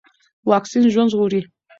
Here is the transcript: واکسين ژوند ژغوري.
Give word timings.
واکسين 0.49 0.83
ژوند 0.93 1.09
ژغوري. 1.11 1.41